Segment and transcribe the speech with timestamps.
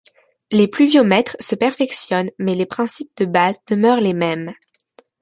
[0.51, 4.55] Les pluviomètres se perfectionnent mais les principes de base demeurent les mêmes.